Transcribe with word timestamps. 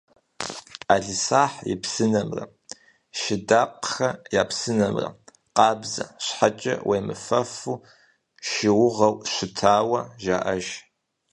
«ӏэлисахь 0.85 1.57
и 1.71 1.73
псынэмрэ» 1.81 2.45
«Шыдакъхэ 3.19 4.09
я 4.41 4.43
псынэмрэ» 4.49 5.09
къабзэ 5.55 6.05
щхьэкӏэ, 6.23 6.73
уемыфэфу 6.87 7.81
шыугъэу 8.49 9.15
щытауэ 9.33 10.01
жаӏэ. 10.23 10.55